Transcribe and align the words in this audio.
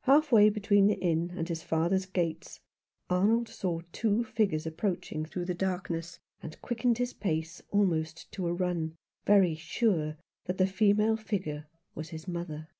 Half 0.00 0.32
way 0.32 0.50
between 0.50 0.88
the 0.88 0.98
inn 0.98 1.30
and 1.36 1.48
his 1.48 1.62
father's 1.62 2.04
gates 2.04 2.58
Arnold 3.08 3.48
saw 3.48 3.82
two 3.92 4.24
figures 4.24 4.66
approaching 4.66 5.24
through 5.24 5.44
the 5.44 5.54
darkness, 5.54 6.18
and 6.42 6.60
quickened 6.62 6.98
his 6.98 7.12
pace 7.12 7.62
almost 7.70 8.32
to 8.32 8.48
a 8.48 8.52
run, 8.52 8.96
very 9.24 9.54
sure 9.54 10.16
that 10.46 10.58
the 10.58 10.66
female 10.66 11.16
figure 11.16 11.68
was 11.94 12.08
his 12.08 12.26
mother. 12.26 12.70